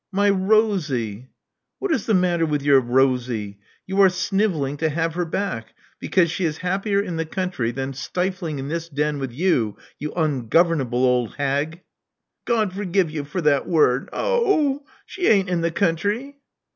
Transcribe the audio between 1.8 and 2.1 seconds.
•*What is